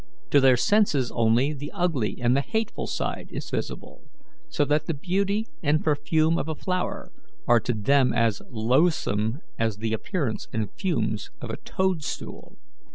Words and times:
To 0.31 0.39
their 0.41 0.57
senses 0.57 1.11
only 1.11 1.53
the 1.53 1.69
ugly 1.75 2.17
and 2.19 2.35
hateful 2.39 2.87
side 2.87 3.27
is 3.31 3.51
visible, 3.51 4.09
so 4.49 4.65
that 4.65 4.87
the 4.87 4.95
beauty 4.95 5.45
and 5.61 5.83
perfume 5.83 6.39
of 6.39 6.47
a 6.47 6.55
flower 6.55 7.11
are 7.47 7.59
to 7.59 7.73
them 7.75 8.11
as 8.11 8.41
loathsome 8.49 9.41
as 9.59 9.77
the 9.77 9.93
appearance 9.93 10.47
and 10.51 10.73
fumes 10.73 11.29
of 11.39 11.51
a 11.51 11.57
toadstool. 11.57 12.57